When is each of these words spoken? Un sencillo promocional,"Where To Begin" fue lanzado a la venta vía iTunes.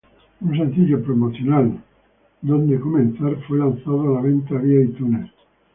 Un 0.43 0.57
sencillo 0.57 1.03
promocional,"Where 1.03 2.65
To 2.79 2.89
Begin" 2.89 3.43
fue 3.47 3.59
lanzado 3.59 4.09
a 4.09 4.15
la 4.15 4.21
venta 4.21 4.55
vía 4.57 4.83
iTunes. 4.85 5.29